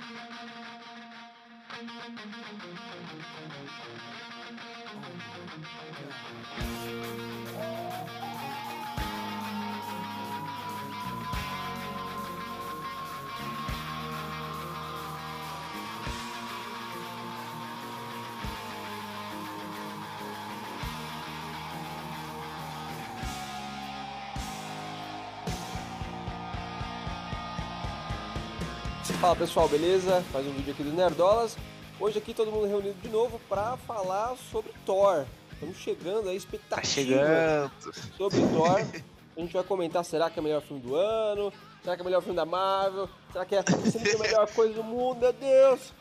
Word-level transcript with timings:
Fala 29.19 29.35
pessoal, 29.35 29.67
beleza? 29.67 30.23
Mais 30.33 30.45
um 30.47 30.53
vídeo 30.53 30.73
aqui 30.73 30.83
do 30.83 30.91
Nerdolas. 30.93 31.57
Hoje 31.99 32.17
aqui 32.17 32.33
todo 32.33 32.51
mundo 32.51 32.67
reunido 32.67 32.97
de 33.01 33.09
novo 33.09 33.39
para 33.49 33.75
falar 33.77 34.35
sobre 34.51 34.71
Thor. 34.85 35.25
Estamos 35.51 35.77
chegando 35.77 36.29
aí, 36.29 36.37
expectativa 36.37 36.81
Tá 36.81 36.87
chegando. 36.87 37.71
sobre 38.17 38.39
Thor. 38.47 38.79
A 39.35 39.41
gente 39.41 39.53
vai 39.53 39.63
comentar, 39.63 40.03
será 40.03 40.29
que 40.29 40.37
é 40.37 40.41
o 40.41 40.43
melhor 40.43 40.61
filme 40.61 40.81
do 40.81 40.95
ano? 40.95 41.53
Será 41.81 41.95
que 41.95 42.01
é 42.01 42.03
o 42.03 42.05
melhor 42.05 42.21
filme 42.21 42.35
da 42.35 42.45
Marvel? 42.45 43.09
Será 43.31 43.45
que 43.45 43.55
é 43.55 43.63
sempre 43.89 44.11
a 44.15 44.17
melhor 44.19 44.47
coisa 44.53 44.73
do 44.73 44.83
mundo? 44.83 45.19
Meu 45.19 45.31
Deus! 45.31 45.93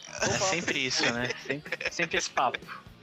Sempre 0.51 0.79
isso, 0.87 1.05
né? 1.13 1.31
Sempre, 1.47 1.93
sempre 1.93 2.19
esse 2.19 2.31
papo. 2.31 2.59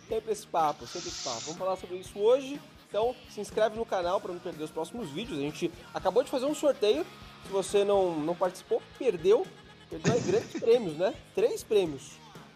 sempre 0.09 0.31
esse 0.33 0.45
papo, 0.45 0.85
sempre 0.87 1.07
esse 1.07 1.23
papo. 1.23 1.39
Vamos 1.41 1.57
falar 1.57 1.75
sobre 1.77 1.97
isso 1.97 2.19
hoje. 2.19 2.59
Então 2.89 3.15
se 3.29 3.39
inscreve 3.39 3.77
no 3.77 3.85
canal 3.85 4.19
para 4.19 4.33
não 4.33 4.39
perder 4.39 4.65
os 4.65 4.71
próximos 4.71 5.09
vídeos. 5.09 5.37
A 5.39 5.41
gente 5.41 5.71
acabou 5.93 6.21
de 6.23 6.29
fazer 6.29 6.45
um 6.45 6.55
sorteio. 6.55 7.05
Se 7.45 7.49
você 7.51 7.85
não, 7.85 8.19
não 8.19 8.35
participou, 8.35 8.81
perdeu. 8.99 9.45
Perdeu 9.95 10.13
aí 10.13 10.21
grandes 10.21 10.59
prêmios, 10.61 10.97
né? 10.97 11.13
Três 11.33 11.63
prêmios. 11.63 12.11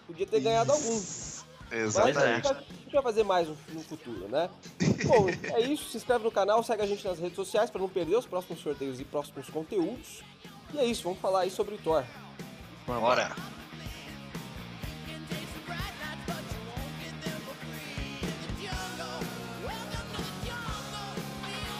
Podia 0.05 0.25
ter 0.27 0.41
ganhado 0.41 0.71
algum. 0.71 0.91
Mas 0.91 1.45
a 1.71 1.75
Exatamente. 2.09 2.43
vai- 2.43 2.53
a 2.57 2.59
gente 2.59 2.91
vai 2.93 3.01
fazer 3.03 3.23
mais 3.23 3.47
no, 3.47 3.57
no 3.73 3.81
futuro, 3.81 4.27
né? 4.27 4.49
Bom, 5.05 5.27
é 5.55 5.61
isso. 5.61 5.89
Se 5.91 5.97
inscreve 5.97 6.23
no 6.23 6.31
canal, 6.31 6.61
segue 6.63 6.81
a 6.81 6.87
gente 6.87 7.05
nas 7.07 7.19
redes 7.19 7.35
sociais 7.35 7.69
para 7.69 7.79
não 7.79 7.87
perder 7.87 8.17
os 8.17 8.25
próximos 8.25 8.59
sorteios 8.59 8.99
e 8.99 9.05
próximos 9.05 9.49
conteúdos. 9.49 10.21
E 10.73 10.79
é 10.79 10.85
isso, 10.85 11.03
vamos 11.03 11.19
falar 11.19 11.41
aí 11.41 11.51
sobre 11.51 11.75
o 11.75 11.77
Thor. 11.77 12.03
Bora. 12.85 13.31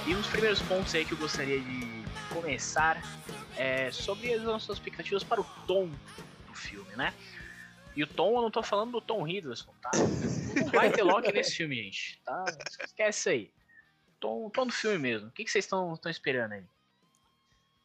E 0.08 0.14
um 0.16 0.18
dos 0.18 0.28
primeiros 0.28 0.62
pontos 0.64 0.94
aí 0.96 1.06
que 1.06 1.12
eu 1.12 1.18
gostaria 1.18 1.60
de 1.60 2.04
começar 2.34 3.02
é 3.60 3.92
sobre 3.92 4.34
as 4.34 4.42
nossas 4.42 4.78
expectativas 4.78 5.24
para 5.24 5.42
o 5.42 5.46
tom 5.68 5.90
do 6.48 6.54
filme, 6.56 6.96
né? 6.96 7.14
E 7.96 8.04
o 8.04 8.08
tom, 8.08 8.36
eu 8.38 8.42
não 8.42 8.52
tô 8.52 8.64
falando 8.64 8.92
do 8.94 9.02
Tom 9.02 9.28
Hiddleston, 9.28 9.74
tá? 9.82 9.92
Não 10.56 10.72
vai 10.72 10.90
ter 10.92 11.04
Loki 11.04 11.32
nesse 11.34 11.56
filme, 11.56 11.76
gente, 11.76 12.22
tá? 12.24 12.46
Esquece 12.86 13.30
aí. 13.30 13.54
Tom, 14.20 14.46
o 14.46 14.50
tom 14.50 14.66
do 14.68 14.72
filme 14.74 14.98
mesmo. 14.98 15.28
O 15.28 15.32
que, 15.32 15.44
que 15.44 15.52
vocês 15.52 15.66
estão 15.66 16.00
esperando 16.06 16.54
aí? 16.54 16.64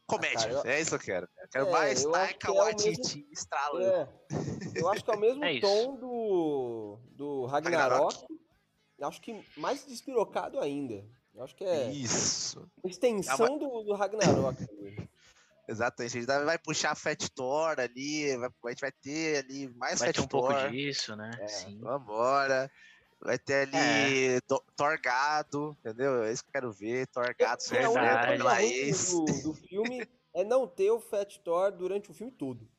Comédia, 0.07 0.37
Ah, 0.37 0.41
cara, 0.41 0.53
eu- 0.53 0.71
é 0.71 0.79
isso 0.81 0.89
que 0.91 0.95
eu 0.95 0.99
quero. 0.99 1.29
Eu 1.41 1.47
quero 1.49 1.67
É, 1.67 1.71
mais 1.71 2.05
Taika 2.05 2.37
que 2.39 2.47
é 2.47 2.51
o 2.51 2.55
Waititi 2.55 3.27
estralando. 3.31 3.85
É, 3.85 4.07
eu 4.75 4.87
acho 4.89 5.03
que 5.03 5.09
é 5.09 5.13
o 5.13 5.19
mesmo 5.19 5.43
É 5.43 5.59
tom 5.59 5.95
do, 5.97 6.99
do 7.11 7.45
Ragnarok. 7.45 8.25
Acho 9.01 9.19
que 9.19 9.43
mais 9.57 9.85
despirocado 9.85 10.59
ainda. 10.59 11.03
Eu 11.33 11.43
acho 11.43 11.55
que 11.55 11.65
é 11.65 11.91
Isso. 11.91 12.65
extensão 12.85 13.57
do, 13.57 13.83
do 13.83 13.93
Ragnarok. 13.93 14.57
Exatamente. 15.67 16.17
A 16.17 16.21
gente 16.21 16.45
vai 16.45 16.57
puxar 16.57 16.91
a 16.91 16.95
Fat 16.95 17.27
Thor 17.35 17.79
ali, 17.79 18.35
vai- 18.37 18.49
a 18.65 18.69
gente 18.69 18.81
vai 18.81 18.91
ter 18.91 19.37
ali 19.45 19.67
mais 19.75 19.99
Vai 19.99 20.07
Fat 20.09 20.15
ter 20.15 20.21
um 20.21 20.27
Thor. 20.27 20.53
pouco 20.53 20.69
disso, 20.71 21.15
né? 21.15 21.31
É. 21.39 21.47
Sim. 21.47 21.79
Vambora. 21.79 22.71
Vai 23.21 23.39
ter 23.39 23.67
ali 23.67 24.39
Do- 24.47 24.63
Torgado, 24.75 25.75
entendeu? 25.79 26.23
É 26.23 26.31
isso 26.31 26.43
que 26.43 26.49
eu 26.49 26.53
quero 26.53 26.71
ver. 26.73 27.07
Torgado 27.07 27.61
É, 27.71 27.85
ruim 27.85 28.63
ex. 28.71 29.11
do, 29.11 29.25
do 29.25 29.53
filme 29.53 30.07
é 30.33 30.43
não 30.43 30.67
ter 30.67 30.91
o 30.91 30.99
Fat 30.99 31.37
Thor 31.39 31.71
durante 31.71 32.11
o 32.11 32.13
filme 32.13 32.31
todo. 32.31 32.69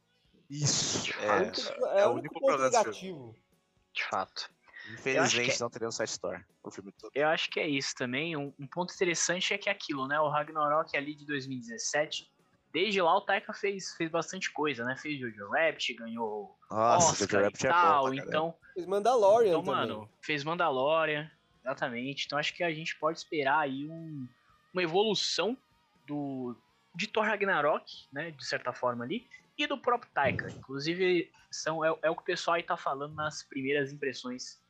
Isso. 0.49 1.13
É, 1.21 1.27
É, 1.27 1.81
o 1.81 1.87
é 1.87 2.01
é 2.03 2.07
o 2.07 2.11
o 2.11 2.13
único 2.13 2.19
único 2.19 2.35
ponto 2.35 2.47
problema 2.47 2.71
desse 2.71 2.85
negativo. 2.85 3.35
De 3.93 4.05
fato. 4.05 4.51
Infelizmente 4.93 5.57
é- 5.57 5.59
não 5.59 5.71
teremos 5.71 5.97
Fat 5.97 6.17
Thor 6.19 6.45
o 6.63 6.71
filme 6.71 6.93
todo. 6.93 7.11
Eu 7.15 7.27
acho 7.29 7.51
que 7.51 7.59
é 7.59 7.67
isso 7.67 7.95
também. 7.97 8.37
Um, 8.37 8.55
um 8.59 8.67
ponto 8.69 8.95
interessante 8.95 9.53
é 9.53 9.59
que 9.59 9.69
é 9.69 9.73
aquilo, 9.73 10.07
né? 10.07 10.21
O 10.21 10.29
Ragnarok 10.29 10.97
ali 10.97 11.15
de 11.17 11.27
2017. 11.27 12.31
Desde 12.77 13.01
lá 13.01 13.17
o 13.17 13.23
Taika 13.23 13.55
fez, 13.55 13.95
fez 13.95 14.11
bastante 14.11 14.53
coisa, 14.53 14.85
né? 14.85 14.95
Fez 14.99 15.19
Jojo 15.19 15.49
Rabbit, 15.49 15.95
ganhou 15.95 16.55
Nossa, 16.71 17.13
Oscar 17.25 17.27
Jojo 17.27 17.43
e 17.43 17.47
é 17.47 17.51
bom 17.51 17.57
tal. 17.75 18.05
pra 18.05 18.11
caramba. 18.13 18.29
então, 18.29 18.55
Fez 18.75 18.87
Mandalorian 18.87 19.49
então, 19.49 19.65
também. 19.65 19.81
mano, 19.89 20.11
fez 20.21 20.45
Mandalorian. 20.45 21.31
Exatamente. 21.65 22.27
Então 22.27 22.39
acho 22.39 22.53
que 22.55 22.63
a 22.63 22.71
gente 22.71 22.95
pode 22.99 23.17
esperar 23.17 23.61
aí 23.61 23.89
um- 23.89 24.29
uma 24.75 24.83
evolução 24.83 25.57
do 26.07 26.55
de 26.95 27.07
Thor 27.07 27.25
Ragnarok, 27.25 27.85
né? 28.13 28.31
De 28.33 28.45
certa 28.45 28.75
forma 28.75 29.05
ali. 29.05 29.27
E 29.57 29.67
do 29.67 29.79
próprio 29.79 30.11
Taika. 30.13 30.51
Inclusive, 30.51 31.31
são, 31.51 31.83
é, 31.83 31.89
é 32.03 32.11
o 32.11 32.15
que 32.15 32.21
o 32.23 32.27
pessoal 32.27 32.57
aí 32.57 32.63
tá 32.63 32.77
falando 32.77 33.15
nas 33.15 33.43
primeiras 33.43 33.91
impressões 33.91 34.61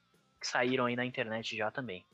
que 0.41 0.47
saíram 0.47 0.87
aí 0.87 0.95
na 0.95 1.05
internet 1.05 1.57
já 1.57 1.73
também. 1.73 2.05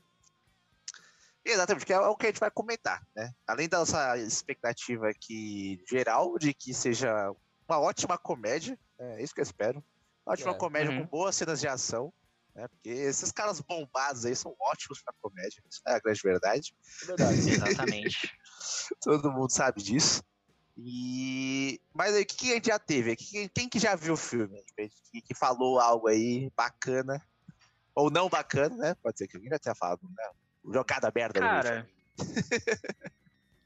Exatamente, 1.45 1.85
que 1.85 1.93
é 1.93 1.99
o 1.99 2.15
que 2.15 2.25
a 2.27 2.29
gente 2.29 2.39
vai 2.39 2.49
comentar, 2.51 3.05
né? 3.15 3.31
Além 3.45 3.67
da 3.67 3.79
nossa 3.79 4.17
expectativa 4.17 5.09
aqui 5.09 5.83
geral 5.89 6.37
de 6.37 6.53
que 6.53 6.73
seja 6.73 7.31
uma 7.67 7.79
ótima 7.79 8.17
comédia, 8.17 8.79
é 8.99 9.21
isso 9.21 9.33
que 9.33 9.41
eu 9.41 9.43
espero. 9.43 9.83
Uma 10.25 10.33
ótima 10.33 10.51
É. 10.51 10.55
comédia 10.57 10.91
Uhum. 10.91 11.03
com 11.03 11.09
boas 11.09 11.35
cenas 11.35 11.59
de 11.59 11.67
ação, 11.67 12.13
né? 12.55 12.67
Porque 12.69 12.89
esses 12.89 13.31
caras 13.31 13.59
bombados 13.59 14.25
aí 14.25 14.35
são 14.35 14.55
ótimos 14.57 15.01
pra 15.03 15.13
comédia, 15.21 15.61
isso 15.69 15.81
é 15.85 15.93
a 15.95 15.99
grande 15.99 16.21
verdade. 16.23 16.73
É 17.01 17.05
verdade. 17.07 17.37
Exatamente. 17.91 18.31
Todo 19.01 19.31
mundo 19.31 19.51
sabe 19.51 19.81
disso. 19.83 20.23
E. 20.77 21.79
Mas 21.93 22.15
aí, 22.15 22.23
o 22.23 22.25
que, 22.25 22.35
que 22.35 22.51
a 22.51 22.55
gente 22.55 22.67
já 22.67 22.79
teve? 22.79 23.15
Quem, 23.15 23.47
quem 23.49 23.69
que 23.69 23.79
já 23.79 23.95
viu 23.95 24.13
o 24.13 24.17
filme? 24.17 24.63
Que, 25.11 25.21
que 25.21 25.35
falou 25.35 25.79
algo 25.79 26.07
aí 26.07 26.49
bacana? 26.55 27.21
Ou 27.93 28.09
não 28.09 28.27
bacana, 28.27 28.75
né? 28.75 28.95
Pode 28.95 29.17
ser 29.17 29.27
que 29.27 29.35
alguém 29.35 29.51
já 29.51 29.59
tenha 29.59 29.75
falado, 29.75 30.01
né? 30.03 30.29
Jogada 30.65 31.11
merda. 31.13 31.39
no 31.39 31.45
Cara. 31.47 31.89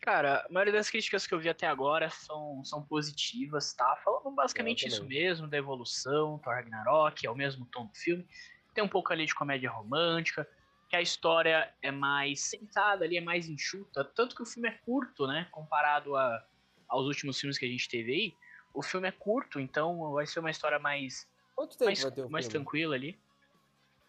Cara, 0.08 0.46
a 0.48 0.54
maioria 0.54 0.72
das 0.72 0.90
críticas 0.90 1.28
que 1.28 1.34
eu 1.34 1.40
vi 1.40 1.50
até 1.50 1.68
agora 1.68 2.10
são, 2.10 2.64
são 2.64 2.82
positivas, 2.82 3.74
tá? 3.74 3.94
Falando 4.06 4.34
basicamente 4.34 4.88
isso 4.88 5.04
mesmo, 5.04 5.48
da 5.48 5.58
evolução, 5.58 6.40
Thor 6.40 6.54
Ragnarok, 6.54 7.28
é 7.28 7.30
o 7.30 7.36
mesmo 7.36 7.66
tom 7.66 7.88
do 7.88 7.94
filme. 7.94 8.26
Tem 8.74 8.82
um 8.82 8.88
pouco 8.88 9.12
ali 9.12 9.26
de 9.26 9.36
comédia 9.36 9.70
romântica, 9.70 10.48
que 10.90 10.96
a 10.96 11.02
história 11.02 11.74
é 11.82 11.92
mais 11.92 12.40
sentada 12.40 13.04
ali, 13.04 13.18
é 13.18 13.22
mais 13.22 13.50
enxuta. 13.50 14.06
Tanto 14.06 14.34
que 14.34 14.42
o 14.42 14.46
filme 14.46 14.70
é 14.70 14.80
curto, 14.86 15.28
né? 15.28 15.46
Comparado 15.52 16.16
a, 16.16 16.42
aos 16.88 17.06
últimos 17.06 17.38
filmes 17.38 17.58
que 17.58 17.66
a 17.66 17.70
gente 17.70 17.90
teve 17.90 18.14
aí. 18.14 18.34
O 18.74 18.82
filme 18.82 19.10
é 19.10 19.12
curto, 19.12 19.60
então 19.60 20.14
vai 20.14 20.26
ser 20.26 20.40
uma 20.40 20.52
história 20.52 20.80
mais, 20.80 21.28
Quanto 21.54 21.78
tempo 21.78 21.86
mais, 21.86 22.02
vai 22.02 22.12
ter 22.12 22.22
o 22.22 22.30
mais 22.30 22.46
filme? 22.46 22.54
tranquila 22.54 22.96
ali. 22.96 23.20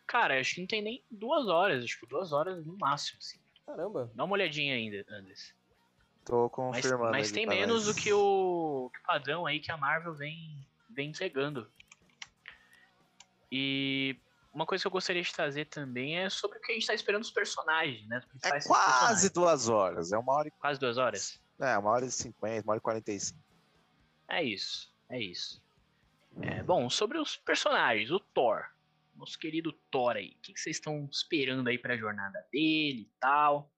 Cara, 0.09 0.41
acho 0.41 0.55
que 0.55 0.61
não 0.63 0.67
tem 0.67 0.83
nem 0.83 1.05
duas 1.11 1.47
horas, 1.49 1.85
tipo, 1.85 2.07
duas 2.07 2.33
horas 2.33 2.65
no 2.65 2.77
máximo, 2.79 3.19
assim. 3.21 3.39
Caramba. 3.67 4.11
Dá 4.15 4.25
uma 4.25 4.33
olhadinha 4.33 4.75
ainda, 4.75 5.05
Anderson. 5.11 5.53
Tô 6.25 6.45
Mas, 6.45 6.53
confirmando. 6.53 7.11
mas 7.11 7.27
aqui 7.27 7.35
tem 7.35 7.47
pra 7.47 7.55
menos 7.55 7.85
do 7.85 7.95
que 7.95 8.11
o, 8.13 8.91
que 8.93 9.01
o 9.01 9.03
padrão 9.03 9.47
aí 9.47 9.61
que 9.61 9.71
a 9.71 9.77
Marvel 9.77 10.15
vem, 10.15 10.67
vem 10.91 11.11
entregando. 11.11 11.71
E 13.53 14.19
uma 14.53 14.65
coisa 14.65 14.83
que 14.83 14.87
eu 14.87 14.93
gostaria 14.93 15.23
de 15.23 15.33
trazer 15.33 15.67
também 15.67 16.19
é 16.19 16.31
sobre 16.31 16.59
o 16.59 16.61
que 16.61 16.73
a 16.73 16.75
gente 16.75 16.87
tá 16.87 16.95
esperando 16.95 17.21
dos 17.21 17.31
personagens, 17.31 18.07
né? 18.09 18.23
É 18.45 18.61
quase 18.63 19.31
duas 19.31 19.69
horas. 19.69 20.11
É 20.13 20.19
uma 20.19 20.33
hora 20.33 20.49
e. 20.49 20.51
Quase 20.53 20.81
duas 20.81 20.97
horas? 20.97 21.39
É, 21.61 21.77
uma 21.77 21.91
hora 21.91 22.07
e 22.07 22.11
cinquenta, 22.11 22.63
uma 22.67 22.73
hora 22.73 22.79
e 22.79 22.83
quarenta 22.83 23.13
e 23.13 23.21
cinco. 23.21 23.41
É 24.27 24.43
isso, 24.43 24.91
é 25.11 25.21
isso. 25.21 25.63
É, 26.41 26.63
bom, 26.63 26.89
sobre 26.89 27.19
os 27.19 27.37
personagens, 27.37 28.11
o 28.11 28.21
Thor. 28.21 28.65
Nosso 29.19 29.37
querido 29.37 29.73
Thor 29.91 30.17
aí. 30.17 30.37
O 30.39 30.41
que 30.41 30.53
que 30.53 30.61
vocês 30.61 30.77
estão 30.77 31.09
esperando 31.11 31.67
aí 31.67 31.77
pra 31.77 31.97
jornada 31.97 32.39
dele 32.53 33.03
e 33.03 33.11
tal? 33.19 33.69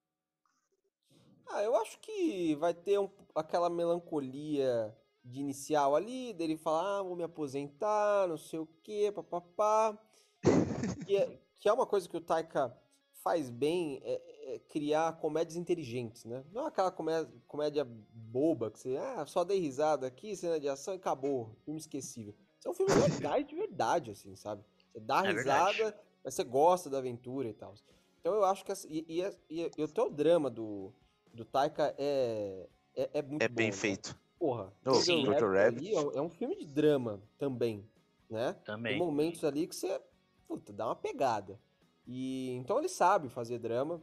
Ah, 1.49 1.63
eu 1.63 1.75
acho 1.77 1.99
que 2.01 2.55
vai 2.57 2.75
ter 2.75 2.99
um- 3.01 3.11
aquela 3.35 3.71
melancolia 3.71 4.95
de 5.25 5.41
inicial 5.41 5.97
ali, 5.97 6.35
dele 6.35 6.59
falar, 6.59 6.99
ah, 6.99 7.03
vou 7.03 7.17
me 7.17 7.25
aposentar, 7.25 8.29
não 8.29 8.37
sei 8.37 8.59
o 8.59 8.69
quê, 8.83 9.11
papapá. 9.11 9.99
que, 11.09 11.17
é, 11.17 11.41
que 11.59 11.69
é 11.69 11.73
uma 11.73 11.87
coisa 11.87 12.09
que 12.09 12.17
o 12.17 12.21
Taika 12.21 12.77
faz 13.23 13.51
bem, 13.51 14.01
é, 14.05 14.55
é 14.55 14.59
criar 14.61 15.19
comédias 15.21 15.57
inteligentes, 15.57 16.25
né? 16.25 16.45
Não 16.53 16.67
aquela 16.67 16.91
comédia, 16.91 17.33
comédia 17.47 17.85
boba, 17.85 18.71
que 18.71 18.79
você, 18.79 18.97
ah, 18.97 19.25
só 19.27 19.43
dei 19.43 19.59
risada 19.59 20.07
aqui, 20.07 20.37
cena 20.37 20.61
de 20.61 20.69
ação 20.69 20.95
e 20.95 20.99
acabou, 20.99 21.57
filme 21.65 21.81
esquecível. 21.81 22.35
Isso 22.59 22.69
é 22.69 22.71
um 22.71 22.75
filme 22.75 22.93
verdade, 23.39 23.49
de 23.49 23.55
verdade, 23.55 24.11
assim, 24.11 24.37
sabe? 24.37 24.63
Você 24.93 25.01
dá 25.01 25.25
É 25.27 25.33
risada, 25.33 25.73
verdade. 25.73 25.97
mas 26.25 26.35
você 26.35 26.45
gosta 26.45 26.91
da 26.91 26.99
aventura 26.99 27.49
e 27.49 27.55
tal. 27.55 27.75
Então 28.21 28.35
eu 28.35 28.45
acho 28.45 28.65
que 28.65 28.73
essa, 28.73 28.87
e, 28.89 29.05
e, 29.09 29.23
e, 29.49 29.71
e 29.79 29.83
o 29.83 29.89
teu 29.89 30.11
drama 30.11 30.51
do, 30.51 30.93
do 31.33 31.45
Taika 31.45 31.95
é, 31.99 32.69
é, 32.95 33.11
é 33.15 33.23
muito 33.23 33.43
É 33.43 33.49
bom, 33.49 33.55
bem 33.55 33.69
né? 33.69 33.73
feito. 33.73 34.19
porra, 34.39 34.73
Oh, 34.85 34.95
Jojo 34.95 35.25
Jojo 35.25 35.47
Rabbit 35.53 35.95
ali 35.95 35.95
é 35.95 36.19
é 36.19 36.21
um 36.21 36.29
filme 36.31 36.57
de 36.57 36.67
drama 36.67 37.23
também, 37.39 37.89
né? 38.29 38.53
Tem 38.55 38.65
Também. 38.65 38.99
momentos 38.99 39.45
ali 39.45 39.67
que 39.67 39.75
você, 39.75 40.01
puta, 40.47 40.73
dá 40.73 40.87
uma 40.87 40.97
pegada. 40.97 41.59
E 42.07 42.51
então 42.57 42.79
ele 42.79 42.89
sabe 42.89 43.29
fazer 43.29 43.59
drama. 43.59 44.03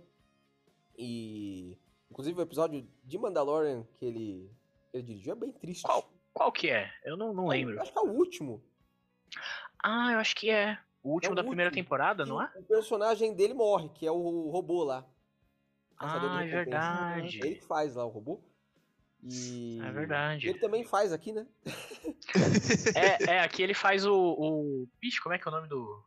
E 0.97 1.77
inclusive 2.09 2.39
o 2.39 2.41
episódio 2.43 2.87
de 3.03 3.17
Mandalorian 3.17 3.85
que 3.95 4.05
ele 4.05 4.51
ele 4.93 5.03
dirigiu 5.03 5.33
é 5.33 5.35
bem 5.35 5.51
triste. 5.51 5.83
Qual? 5.83 6.09
Qual 6.33 6.51
que 6.51 6.69
é? 6.69 6.89
Eu 7.03 7.17
não, 7.17 7.33
não 7.33 7.47
lembro. 7.47 7.79
Acho 7.81 7.91
que 7.91 7.99
é 7.99 8.01
o 8.01 8.11
último. 8.11 8.63
Ah, 9.83 10.11
eu 10.13 10.19
acho 10.19 10.35
que 10.35 10.49
é. 10.49 10.77
O 11.03 11.11
último 11.11 11.33
o 11.33 11.35
da 11.35 11.43
primeira 11.43 11.69
último. 11.69 11.83
temporada, 11.83 12.23
E 12.23 12.27
não 12.27 12.41
é? 12.41 12.51
O 12.55 12.63
personagem 12.63 13.33
dele 13.33 13.53
morre, 13.53 13.89
que 13.89 14.05
é 14.05 14.11
o 14.11 14.49
robô 14.49 14.83
lá. 14.83 15.01
De 15.01 15.07
Ah, 15.99 16.43
é 16.43 16.47
verdade. 16.47 17.39
Ele 17.39 17.55
que 17.55 17.65
faz 17.65 17.95
lá 17.95 18.05
o 18.05 18.09
robô. 18.09 18.41
E 19.23 19.79
É 19.83 19.91
verdade. 19.91 20.47
ele 20.47 20.59
também 20.59 20.83
faz 20.83 21.11
aqui, 21.11 21.31
né? 21.31 21.47
É, 22.95 23.35
é, 23.35 23.39
aqui 23.39 23.63
ele 23.63 23.73
faz 23.73 24.05
o, 24.05 24.13
o. 24.13 24.87
Bicho, 25.01 25.21
como 25.23 25.33
é 25.33 25.39
que 25.39 25.47
é 25.47 25.51
o 25.51 25.55
nome 25.55 25.67
do. 25.67 26.03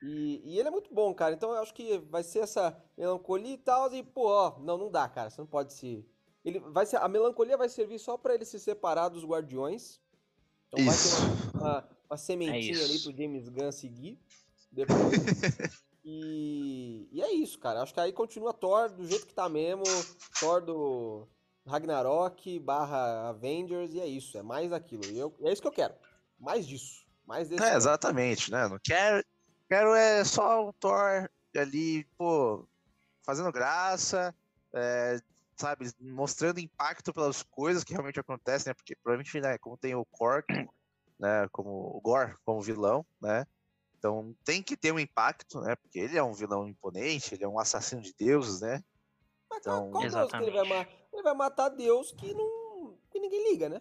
E, 0.02 0.42
e 0.44 0.58
ele 0.58 0.68
é 0.68 0.70
muito 0.70 0.92
bom, 0.92 1.14
cara. 1.14 1.34
Então 1.34 1.52
eu 1.52 1.62
acho 1.62 1.72
que 1.72 1.98
vai 2.10 2.22
ser 2.24 2.40
essa 2.40 2.76
melancolia 2.98 3.54
e 3.54 3.58
tal. 3.58 3.92
E, 3.94 4.02
pô, 4.02 4.26
ó, 4.28 4.58
não, 4.58 4.76
não 4.76 4.90
dá, 4.90 5.08
cara. 5.08 5.30
Você 5.30 5.40
não 5.40 5.46
pode 5.46 5.72
se. 5.72 6.04
Ele 6.44 6.58
vai 6.58 6.84
ser, 6.84 6.96
a 6.96 7.08
melancolia 7.08 7.56
vai 7.56 7.68
servir 7.68 7.98
só 7.98 8.16
pra 8.16 8.34
ele 8.34 8.44
se 8.44 8.58
separar 8.58 9.08
dos 9.08 9.24
guardiões. 9.24 10.00
Então 10.68 10.84
Isso. 10.84 11.16
vai 11.16 11.30
ter 11.30 11.58
uma, 11.58 11.60
uma, 11.60 11.88
uma 12.10 12.16
sementinha 12.16 12.80
É 12.80 12.84
ali 12.84 12.98
pro 12.98 13.16
James 13.16 13.48
Gunn 13.48 13.70
seguir. 13.70 14.18
Depois. 14.70 14.98
e, 16.04 17.08
e 17.12 17.22
é 17.22 17.32
isso, 17.32 17.58
cara. 17.58 17.82
Acho 17.82 17.94
que 17.94 18.00
aí 18.00 18.12
continua 18.12 18.52
Thor 18.52 18.90
do 18.90 19.06
jeito 19.06 19.26
que 19.26 19.34
tá 19.34 19.48
mesmo. 19.48 19.84
Thor 20.40 20.60
do 20.60 21.28
Ragnarok 21.66 22.58
barra 22.58 23.28
Avengers. 23.28 23.94
E 23.94 24.00
é 24.00 24.06
isso. 24.06 24.36
É 24.36 24.42
mais 24.42 24.72
aquilo. 24.72 25.04
E 25.06 25.18
eu, 25.18 25.32
é 25.42 25.52
isso 25.52 25.62
que 25.62 25.68
eu 25.68 25.72
quero. 25.72 25.94
Mais 26.40 26.66
disso. 26.66 27.06
Mais 27.24 27.48
desse. 27.48 27.62
É, 27.62 27.76
exatamente, 27.76 28.50
né? 28.50 28.66
Não 28.66 28.78
quero, 28.82 29.24
quero 29.68 29.94
é 29.94 30.24
só 30.24 30.68
o 30.68 30.72
Thor 30.72 31.30
ali, 31.56 32.04
pô, 32.16 32.66
fazendo 33.22 33.52
graça, 33.52 34.34
é, 34.72 35.20
sabe, 35.62 35.90
mostrando 36.00 36.58
impacto 36.60 37.12
pelas 37.14 37.42
coisas 37.42 37.84
que 37.84 37.92
realmente 37.92 38.18
acontecem, 38.20 38.70
né? 38.70 38.74
Porque 38.74 38.96
provavelmente, 38.96 39.40
né, 39.40 39.56
como 39.58 39.76
tem 39.76 39.94
o 39.94 40.04
Korg, 40.04 40.44
né, 41.18 41.48
como 41.52 41.70
o 41.70 42.00
Gore 42.00 42.34
como 42.44 42.60
vilão, 42.60 43.06
né? 43.20 43.46
Então 43.96 44.34
tem 44.44 44.60
que 44.62 44.76
ter 44.76 44.92
um 44.92 44.98
impacto, 44.98 45.60
né? 45.60 45.76
Porque 45.76 45.98
ele 46.00 46.18
é 46.18 46.22
um 46.22 46.32
vilão 46.34 46.66
imponente, 46.66 47.34
ele 47.34 47.44
é 47.44 47.48
um 47.48 47.58
assassino 47.60 48.02
de 48.02 48.12
deuses, 48.18 48.60
né? 48.60 48.82
Mas 49.48 49.62
qual, 49.62 49.76
Então- 49.78 49.90
qual 49.92 50.02
Deus 50.02 50.30
que 50.30 50.36
ele 50.36 50.50
vai 50.50 50.68
matar? 50.68 50.92
Ele 51.12 51.22
vai 51.22 51.34
matar 51.34 51.68
Deus 51.68 52.12
que 52.12 52.34
não. 52.34 52.98
que 53.10 53.20
ninguém 53.20 53.52
liga, 53.52 53.68
né? 53.68 53.80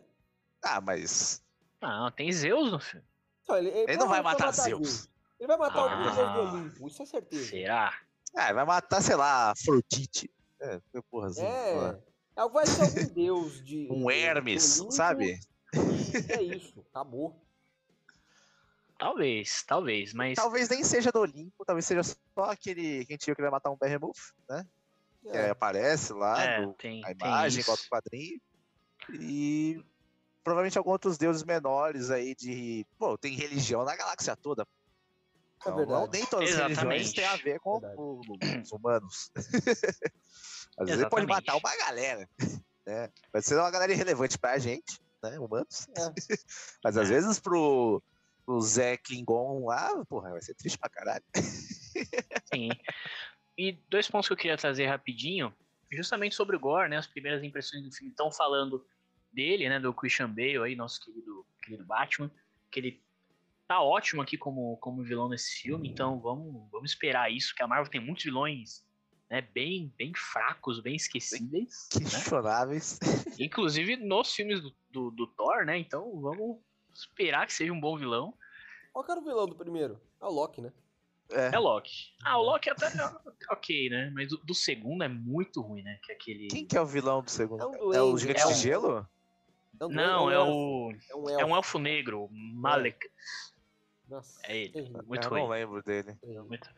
Ah, 0.64 0.80
mas 0.82 1.42
Não, 1.82 2.12
tem 2.12 2.32
Zeus 2.32 2.72
no 2.72 2.80
filme. 2.80 3.06
Então, 3.44 3.58
ele, 3.58 3.70
ele 3.70 3.98
não 3.98 4.08
vai 4.08 4.22
provavelmente 4.22 4.40
matar 4.40 4.52
Zeus. 4.52 5.10
Ele 5.40 5.48
vai 5.48 5.58
matar 5.58 5.80
algum 5.80 5.96
Ah. 5.96 6.12
deus 6.14 6.34
do 6.52 6.58
Olimpo, 6.58 6.88
isso 6.88 7.02
é 7.02 7.06
certeza. 7.08 7.50
Será? 7.50 7.92
Ah, 8.36 8.46
ele 8.46 8.54
vai 8.54 8.66
matar, 8.66 9.02
sei 9.02 9.16
lá, 9.16 9.50
Afrodite. 9.52 10.30
É, 10.62 10.80
que 10.92 11.02
porra 11.10 11.28
assim. 11.28 11.44
É. 11.44 12.00
é. 12.36 12.50
Vai 12.50 12.66
ser 12.66 12.82
algum 12.84 13.06
deus 13.14 13.64
de. 13.66 13.88
Um 13.92 14.10
Hermes, 14.10 14.80
Olimpo, 14.80 14.94
sabe? 14.94 15.40
E 15.74 16.32
é 16.32 16.42
isso, 16.42 16.86
acabou. 16.90 17.42
Talvez, 18.98 19.64
talvez, 19.64 20.14
mas. 20.14 20.36
Talvez 20.36 20.70
nem 20.70 20.84
seja 20.84 21.12
do 21.12 21.20
Olimpo, 21.20 21.66
talvez 21.66 21.86
seja 21.86 22.04
só 22.04 22.44
aquele 22.44 23.04
que 23.06 23.14
a 23.14 23.16
gente 23.16 23.26
viu 23.26 23.36
que 23.36 23.42
vai 23.42 23.50
matar 23.50 23.72
um 23.72 23.78
Behemoth, 23.78 24.34
né? 24.48 24.66
Que 25.24 25.30
É. 25.30 25.50
aparece 25.50 26.14
lá 26.14 26.44
É, 26.44 26.62
no, 26.62 26.74
tem, 26.74 27.02
tem 27.02 27.16
imagem, 27.20 27.64
coloca 27.64 27.84
o 27.84 27.90
quadrinho. 27.90 28.40
E 29.20 29.84
provavelmente 30.44 30.78
alguns 30.78 30.94
outros 30.94 31.18
deuses 31.18 31.44
menores 31.44 32.12
aí 32.12 32.36
de. 32.36 32.86
Pô, 32.98 33.18
tem 33.18 33.36
religião 33.36 33.84
na 33.84 33.96
galáxia 33.96 34.36
toda. 34.36 34.68
É 35.66 35.70
Não, 35.70 35.78
verdade. 35.78 36.00
não- 36.02 36.08
nem 36.12 36.26
todas 36.26 36.50
as 36.50 36.56
religiões 36.56 36.72
Exatamente. 36.72 37.14
têm 37.14 37.26
a 37.26 37.36
ver 37.36 37.60
com 37.60 37.80
o- 37.98 38.22
os 38.62 38.72
humanos. 38.72 39.32
Às 40.78 40.88
vezes 40.88 41.02
ele 41.02 41.10
pode 41.10 41.26
Exatamente. 41.26 41.28
matar 41.28 41.56
uma 41.58 41.76
galera. 41.78 42.30
Né? 42.86 43.10
Vai 43.32 43.42
ser 43.42 43.56
uma 43.58 43.70
galera 43.70 43.92
irrelevante 43.92 44.38
pra 44.40 44.58
gente, 44.58 45.00
né? 45.22 45.38
Humanos. 45.38 45.88
É. 45.90 46.02
Mas 46.84 46.98
às 46.98 47.08
vezes 47.10 47.40
pro, 47.40 48.02
pro 48.46 48.60
Zé 48.62 48.98
Klingon 48.98 49.66
lá, 49.66 50.04
porra, 50.06 50.32
vai 50.32 50.42
ser 50.42 50.56
triste 50.56 50.80
pra 50.80 50.90
caralho. 50.90 51.24
Sim. 52.54 52.70
E 53.58 53.74
dois 53.90 54.08
pontos 54.10 54.28
que 54.28 54.34
eu 54.34 54.38
queria 54.38 54.58
trazer 54.58 54.88
rapidinho, 54.88 55.54
justamente 55.92 56.34
sobre 56.36 56.56
o 56.56 56.60
Gore, 56.60 56.90
né? 56.90 56.98
As 56.98 57.06
primeiras 57.08 57.44
impressões 57.44 57.84
do 57.84 57.92
filme 57.92 58.10
estão 58.12 58.32
falando 58.32 58.84
dele, 59.32 59.70
né? 59.70 59.80
Do 59.80 59.94
Christian 59.94 60.30
Bale 60.30 60.58
aí, 60.64 60.76
nosso 60.76 61.00
querido, 61.02 61.46
querido 61.62 61.86
Batman, 61.86 62.32
que 62.72 62.80
ele 62.80 63.04
tá 63.72 63.82
ótimo 63.82 64.22
aqui 64.22 64.38
como, 64.38 64.76
como 64.82 65.02
vilão 65.02 65.30
nesse 65.30 65.62
filme, 65.62 65.88
então 65.88 66.20
vamos, 66.20 66.70
vamos 66.70 66.92
esperar 66.92 67.32
isso, 67.32 67.56
que 67.56 67.64
a 67.64 67.68
Marvel 67.68 67.90
tem 67.90 68.02
muitos 68.02 68.26
vilões 68.26 68.86
né, 69.30 69.40
bem, 69.42 69.94
bem 69.98 70.12
fracos, 70.14 70.82
bem 70.82 70.94
esquecíveis, 70.94 71.88
né? 71.96 72.02
Questionáveis. 72.02 73.00
inclusive 73.40 73.96
nos 73.96 74.34
filmes 74.36 74.60
do, 74.62 74.76
do, 74.92 75.12
do 75.12 75.28
Thor, 75.28 75.64
né? 75.66 75.78
Então 75.78 76.20
vamos 76.20 76.58
esperar 76.94 77.48
que 77.48 77.54
seja 77.54 77.72
um 77.72 77.80
bom 77.80 77.98
vilão. 77.98 78.34
Qual 78.92 79.06
que 79.06 79.12
era 79.12 79.22
o 79.22 79.24
vilão 79.24 79.48
do 79.48 79.56
primeiro? 79.56 80.02
É 80.22 80.26
o 80.26 80.30
Loki, 80.30 80.60
né? 80.60 80.74
É. 81.32 81.56
É 81.56 81.58
Loki. 81.58 82.12
Ah, 82.26 82.38
o 82.40 82.44
Loki 82.44 82.70
até 82.70 82.88
é 82.88 82.92
ok, 83.54 83.90
né? 83.90 84.12
Mas 84.14 84.34
o 84.34 84.38
do 84.46 84.54
segundo 84.54 85.02
é 85.02 85.08
muito 85.08 85.62
ruim, 85.62 85.82
né? 85.82 85.98
Que 86.04 86.12
é 86.12 86.16
aquele. 86.16 86.48
Quem 86.50 86.66
que 86.66 86.76
é 86.76 86.82
o 86.82 86.86
vilão 86.86 87.24
do 87.24 87.32
segundo? 87.32 87.62
É 87.64 87.66
um 87.66 87.94
É 87.94 88.02
o 88.02 88.18
gigante 88.18 88.42
é 88.42 88.48
de 88.48 88.52
um- 88.52 88.56
gelo? 88.56 89.08
É 89.80 89.86
um 89.86 89.90
Não, 89.90 90.30
é 90.30 90.44
um 90.44 90.50
o. 90.52 90.92
É 91.10 91.16
um 91.16 91.30
É 91.30 91.34
elfo. 91.34 91.46
um 91.46 91.56
elfo 91.56 91.80
negro, 91.80 92.30
Malek. 92.32 93.00
Nossa, 94.12 94.40
É 94.44 94.58
ele. 94.58 94.74
terrível, 94.74 95.04
Muito 95.08 95.24
eu 95.26 95.30
ruim. 95.30 95.42
não 95.42 95.48
lembro 95.50 95.82
dele. 95.84 96.18
Muito- 96.48 96.70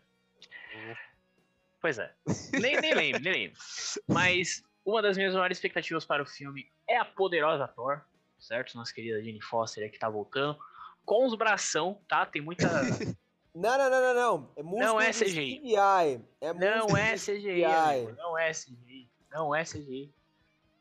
Pois 1.82 1.98
é. 2.00 2.14
Nem, 2.54 2.80
nem 2.80 2.94
lembro, 2.94 3.22
nem 3.22 3.34
lembro. 3.34 3.60
Mas 4.08 4.64
uma 4.86 5.02
das 5.02 5.18
minhas 5.18 5.34
maiores 5.34 5.58
expectativas 5.58 6.06
para 6.06 6.24
o 6.24 6.26
filme 6.26 6.72
é 6.88 6.98
a 6.98 7.04
poderosa 7.04 7.68
Thor, 7.68 8.02
certo? 8.40 8.76
Nossa 8.76 8.94
querida 8.94 9.22
Jane 9.22 9.42
Foster 9.42 9.84
aí 9.84 9.90
que 9.90 10.00
tá 10.00 10.10
voltando. 10.10 10.58
Com 11.06 11.26
os 11.26 11.36
bração, 11.36 12.00
tá? 12.08 12.26
Tem 12.26 12.42
muita. 12.42 12.68
Não, 13.56 13.78
não, 13.78 13.88
não, 13.88 14.02
não, 14.02 14.14
não. 14.16 14.52
É 14.56 14.64
músculo 14.64 14.94
Não 14.94 15.00
é 15.00 15.12
de 15.12 15.20
CGI. 15.26 15.60
CGI. 15.60 16.22
É 16.42 16.54
Não 16.56 16.98
é 16.98 17.14
CGI, 17.16 17.64
amigo. 17.66 18.12
Não 18.18 18.36
é 18.36 18.52
CGI. 18.52 19.08
Não 19.30 19.54
é 19.56 19.64
CGI. 19.64 20.12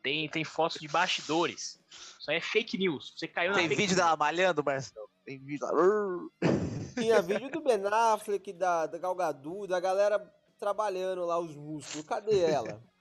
Tem, 0.02 0.26
tem 0.30 0.42
fotos 0.42 0.80
de 0.80 0.88
bastidores. 0.88 1.78
Isso 2.18 2.30
aí 2.30 2.38
é 2.38 2.40
fake 2.40 2.78
news. 2.78 3.12
Você 3.14 3.28
caiu 3.28 3.50
na 3.50 3.58
Tem 3.58 3.68
vídeo 3.68 3.84
news. 3.88 3.96
dela 3.96 4.16
malhando, 4.16 4.64
Marcelo? 4.64 5.01
Tem 5.24 5.38
vídeo 5.38 5.66
lá. 5.66 5.72
Tinha 6.98 7.22
vídeo 7.22 7.50
do 7.50 7.60
Ben 7.62 7.80
Affleck, 7.86 8.52
da, 8.52 8.86
da 8.86 8.98
Gal 8.98 9.14
Gadot, 9.14 9.66
da 9.68 9.80
galera 9.80 10.18
trabalhando 10.58 11.24
lá 11.24 11.38
os 11.38 11.54
músculos. 11.56 12.06
Cadê 12.06 12.40
ela? 12.44 12.82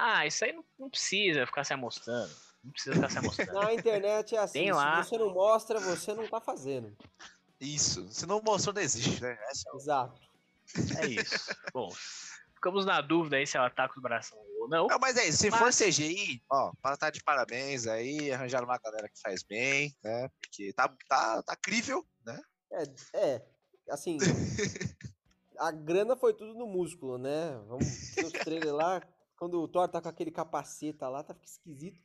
Ah, 0.00 0.24
isso 0.24 0.44
aí 0.44 0.52
não, 0.52 0.64
não 0.78 0.88
precisa 0.88 1.44
ficar 1.44 1.64
se 1.64 1.72
amostrando. 1.74 2.30
Não 2.62 2.70
precisa 2.70 2.94
ficar 2.94 3.10
se 3.10 3.18
amostrando. 3.18 3.52
Na 3.54 3.74
internet 3.74 4.36
é 4.36 4.38
assim, 4.38 4.52
Tem 4.60 4.66
se 4.68 4.72
lá. 4.72 5.02
você 5.02 5.18
não 5.18 5.34
mostra, 5.34 5.80
você 5.80 6.14
não 6.14 6.28
tá 6.28 6.40
fazendo. 6.40 6.96
Isso. 7.60 8.06
Se 8.12 8.24
não 8.24 8.40
mostrou, 8.40 8.72
não 8.72 8.80
existe, 8.80 9.20
né? 9.20 9.36
Essa 9.50 9.68
é 9.68 9.72
o- 9.72 9.76
Exato. 9.76 10.20
É 11.02 11.06
isso. 11.08 11.52
Bom, 11.74 11.90
ficamos 12.54 12.86
na 12.86 13.00
dúvida 13.00 13.38
aí 13.38 13.44
se 13.44 13.56
ela 13.56 13.70
tá 13.70 13.88
com 13.88 13.94
os 13.96 14.00
braços 14.02 14.30
ou 14.34 14.44
não. 14.68 14.86
Não, 14.86 14.98
mas 15.00 15.16
é 15.16 15.26
isso. 15.26 15.38
Se 15.38 15.50
Mas- 15.50 15.58
for 15.58 15.72
CGI, 15.72 16.42
ó, 16.50 16.72
para 16.82 16.96
tá 16.96 17.10
de 17.10 17.22
parabéns 17.22 17.86
aí, 17.86 18.30
arranjaram 18.32 18.66
uma 18.66 18.78
galera 18.78 19.08
que 19.08 19.20
faz 19.20 19.42
bem, 19.42 19.94
né? 20.02 20.28
Porque 20.40 20.72
tá, 20.72 20.88
tá, 21.08 21.42
tá 21.42 21.56
crível, 21.56 22.06
né? 22.24 22.40
É, 22.72 22.82
é 23.14 23.46
assim, 23.90 24.18
a 25.58 25.70
grana 25.72 26.16
foi 26.16 26.34
tudo 26.34 26.54
no 26.54 26.66
músculo, 26.66 27.18
né? 27.18 27.50
Vamos 27.66 28.14
ver 28.14 28.24
os 28.26 28.32
trailers 28.32 28.72
lá, 28.72 29.02
quando 29.36 29.60
o 29.60 29.68
Thor 29.68 29.88
tá 29.88 30.00
com 30.00 30.08
aquele 30.08 30.30
capaceta 30.30 31.08
lá, 31.08 31.22
tá 31.22 31.34
fica 31.34 31.46
esquisito. 31.46 32.00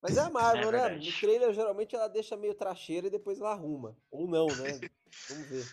Mas 0.00 0.16
é 0.16 0.20
a 0.20 0.30
Marvel, 0.30 0.68
É 0.68 0.72
né? 0.72 0.78
verdade. 0.80 1.10
No 1.10 1.16
trailer, 1.18 1.52
geralmente, 1.54 1.96
ela 1.96 2.08
deixa 2.08 2.36
meio 2.36 2.54
tracheira 2.54 3.06
e 3.06 3.10
depois 3.10 3.40
ela 3.40 3.52
arruma. 3.52 3.96
Ou 4.10 4.28
não, 4.28 4.46
né? 4.46 4.78
Vamos 5.28 5.46
ver. 5.48 5.66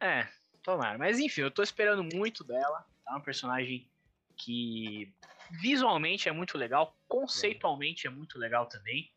É, 0.00 0.28
tomara. 0.62 0.98
Mas 0.98 1.18
enfim, 1.18 1.40
eu 1.40 1.50
tô 1.50 1.62
esperando 1.62 2.04
muito 2.14 2.44
dela. 2.44 2.86
Tá? 3.04 3.16
Um 3.16 3.22
personagem 3.22 3.90
que 4.36 5.12
visualmente 5.60 6.28
é 6.28 6.32
muito 6.32 6.56
legal, 6.58 6.96
conceitualmente 7.08 8.06
é 8.06 8.10
muito 8.10 8.38
legal 8.38 8.66
também. 8.66 9.10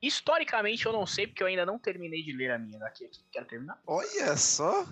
Historicamente 0.00 0.86
eu 0.86 0.92
não 0.92 1.06
sei, 1.06 1.26
porque 1.26 1.42
eu 1.42 1.46
ainda 1.46 1.64
não 1.64 1.78
terminei 1.78 2.22
de 2.22 2.32
ler 2.32 2.52
a 2.52 2.58
minha 2.58 2.78
daqui 2.78 3.04
aqui. 3.04 3.24
Quero 3.32 3.46
terminar. 3.46 3.80
Olha 3.86 4.36
só. 4.36 4.86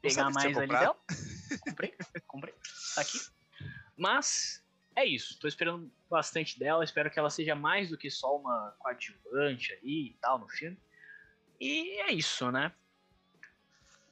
Pegar 0.00 0.30
mais 0.30 0.56
ali 0.56 0.68
dela. 0.68 0.96
Comprei, 1.64 1.94
comprei. 2.26 2.54
Tá 2.94 3.00
aqui. 3.00 3.18
Mas 3.96 4.62
é 4.94 5.04
isso. 5.04 5.38
Tô 5.38 5.48
esperando 5.48 5.90
bastante 6.10 6.58
dela. 6.58 6.84
Espero 6.84 7.10
que 7.10 7.18
ela 7.18 7.30
seja 7.30 7.54
mais 7.54 7.88
do 7.88 7.96
que 7.96 8.10
só 8.10 8.36
uma 8.36 8.74
coadjuvante 8.78 9.72
aí 9.72 10.08
e 10.08 10.18
tal 10.20 10.38
no 10.38 10.48
filme. 10.48 10.78
E 11.60 12.00
é 12.02 12.12
isso, 12.12 12.50
né? 12.50 12.72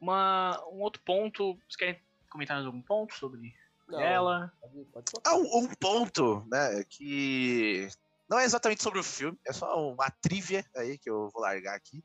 Uma, 0.00 0.58
um 0.68 0.80
outro 0.80 1.02
ponto. 1.02 1.54
Vocês 1.54 1.76
querem 1.76 2.00
comentar 2.30 2.56
mais 2.56 2.66
algum 2.66 2.80
ponto 2.80 3.14
sobre 3.14 3.54
Não, 3.88 3.98
dela. 3.98 4.52
Pode, 4.84 4.90
pode 4.92 5.04
tocar. 5.06 5.30
Ah, 5.30 5.36
um, 5.36 5.58
um 5.64 5.68
ponto, 5.74 6.44
né, 6.50 6.84
que 6.88 7.88
não 8.28 8.38
é 8.38 8.44
exatamente 8.44 8.82
sobre 8.82 8.98
o 8.98 9.04
filme, 9.04 9.38
é 9.46 9.52
só 9.52 9.74
uma 9.92 10.10
trivia 10.22 10.64
aí 10.76 10.98
que 10.98 11.10
eu 11.10 11.30
vou 11.32 11.42
largar 11.42 11.74
aqui. 11.76 12.02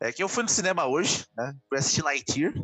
É 0.00 0.12
que 0.12 0.22
eu 0.22 0.28
fui 0.28 0.42
no 0.42 0.48
cinema 0.48 0.86
hoje, 0.86 1.26
né, 1.36 1.54
pra 1.68 1.78
assistir 1.78 2.02
Lightyear, 2.02 2.54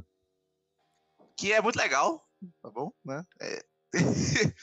que 1.36 1.52
é 1.52 1.60
muito 1.60 1.76
legal, 1.76 2.24
tá 2.62 2.70
bom, 2.70 2.90
né? 3.04 3.22
É- 3.40 3.64